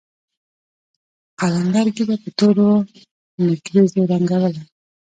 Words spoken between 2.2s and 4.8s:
په تورو نېکريزو رنګوله.